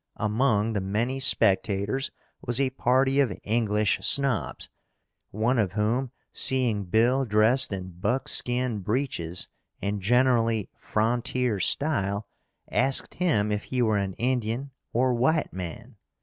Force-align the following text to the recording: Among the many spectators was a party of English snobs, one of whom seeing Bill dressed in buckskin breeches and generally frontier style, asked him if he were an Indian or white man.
Among 0.17 0.73
the 0.73 0.81
many 0.81 1.19
spectators 1.19 2.09
was 2.41 2.59
a 2.59 2.71
party 2.71 3.19
of 3.19 3.37
English 3.43 3.99
snobs, 4.01 4.67
one 5.29 5.59
of 5.59 5.73
whom 5.73 6.09
seeing 6.31 6.85
Bill 6.85 7.23
dressed 7.23 7.71
in 7.71 7.91
buckskin 7.99 8.79
breeches 8.79 9.47
and 9.79 10.01
generally 10.01 10.71
frontier 10.75 11.59
style, 11.59 12.25
asked 12.71 13.13
him 13.13 13.51
if 13.51 13.65
he 13.65 13.83
were 13.83 13.97
an 13.97 14.13
Indian 14.15 14.71
or 14.91 15.13
white 15.13 15.53
man. 15.53 15.97